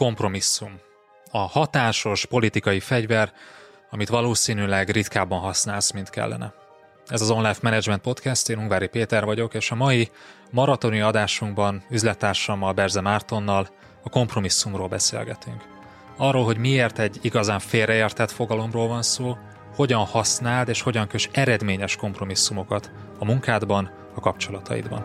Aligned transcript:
kompromisszum. 0.00 0.80
A 1.30 1.38
hatásos 1.38 2.26
politikai 2.26 2.80
fegyver, 2.80 3.32
amit 3.90 4.08
valószínűleg 4.08 4.88
ritkábban 4.88 5.38
használsz, 5.38 5.90
mint 5.90 6.10
kellene. 6.10 6.52
Ez 7.06 7.20
az 7.20 7.30
Online 7.30 7.56
Management 7.62 8.00
Podcast, 8.00 8.48
én 8.48 8.58
Ungvári 8.58 8.86
Péter 8.86 9.24
vagyok, 9.24 9.54
és 9.54 9.70
a 9.70 9.74
mai 9.74 10.10
maratoni 10.50 11.00
adásunkban 11.00 11.82
üzlettársammal, 11.90 12.72
Berze 12.72 13.00
Mártonnal 13.00 13.68
a 14.02 14.08
kompromisszumról 14.08 14.88
beszélgetünk. 14.88 15.64
Arról, 16.16 16.44
hogy 16.44 16.58
miért 16.58 16.98
egy 16.98 17.18
igazán 17.22 17.58
félreértett 17.58 18.30
fogalomról 18.30 18.88
van 18.88 19.02
szó, 19.02 19.36
hogyan 19.74 20.04
használd 20.04 20.68
és 20.68 20.82
hogyan 20.82 21.06
kös 21.06 21.28
eredményes 21.32 21.96
kompromisszumokat 21.96 22.90
a 23.18 23.24
munkádban, 23.24 23.90
a 24.14 24.20
kapcsolataidban. 24.20 25.04